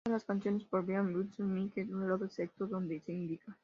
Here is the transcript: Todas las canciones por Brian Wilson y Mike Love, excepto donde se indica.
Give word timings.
Todas 0.03 0.23
las 0.23 0.25
canciones 0.25 0.63
por 0.63 0.83
Brian 0.83 1.15
Wilson 1.15 1.55
y 1.55 1.61
Mike 1.65 1.85
Love, 1.85 2.23
excepto 2.23 2.65
donde 2.65 2.99
se 3.01 3.11
indica. 3.13 3.55